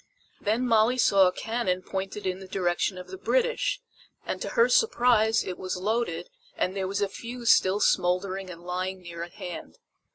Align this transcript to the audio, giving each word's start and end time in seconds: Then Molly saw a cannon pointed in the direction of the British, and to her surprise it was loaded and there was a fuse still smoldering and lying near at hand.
Then 0.41 0.65
Molly 0.65 0.97
saw 0.97 1.27
a 1.27 1.31
cannon 1.31 1.83
pointed 1.83 2.25
in 2.25 2.39
the 2.39 2.47
direction 2.47 2.97
of 2.97 3.09
the 3.09 3.19
British, 3.19 3.79
and 4.25 4.41
to 4.41 4.49
her 4.57 4.67
surprise 4.67 5.43
it 5.43 5.59
was 5.59 5.77
loaded 5.77 6.27
and 6.57 6.75
there 6.75 6.87
was 6.87 7.01
a 7.03 7.07
fuse 7.07 7.51
still 7.51 7.79
smoldering 7.79 8.49
and 8.49 8.63
lying 8.63 9.03
near 9.03 9.21
at 9.21 9.33
hand. 9.33 9.77